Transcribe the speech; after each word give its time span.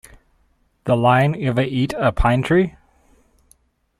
The 0.85 0.97
line 0.97 1.35
Ever 1.39 1.61
eat 1.61 1.93
a 1.93 2.11
pine 2.11 2.41
tree? 2.41 2.73